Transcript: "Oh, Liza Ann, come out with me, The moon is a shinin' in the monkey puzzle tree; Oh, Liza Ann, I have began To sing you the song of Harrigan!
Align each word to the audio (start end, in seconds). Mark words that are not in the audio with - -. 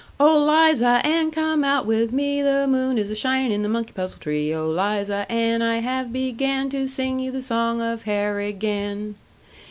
"Oh, 0.19 0.43
Liza 0.43 0.99
Ann, 1.05 1.29
come 1.29 1.63
out 1.63 1.85
with 1.85 2.11
me, 2.11 2.41
The 2.41 2.65
moon 2.65 2.97
is 2.97 3.11
a 3.11 3.15
shinin' 3.15 3.51
in 3.51 3.61
the 3.61 3.69
monkey 3.69 3.91
puzzle 3.93 4.17
tree; 4.19 4.51
Oh, 4.51 4.67
Liza 4.67 5.27
Ann, 5.31 5.61
I 5.61 5.77
have 5.81 6.11
began 6.11 6.71
To 6.71 6.87
sing 6.87 7.19
you 7.19 7.29
the 7.29 7.43
song 7.43 7.83
of 7.83 8.01
Harrigan! 8.05 9.13